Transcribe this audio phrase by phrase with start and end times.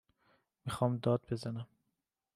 [0.65, 1.67] می خوام داد بزنم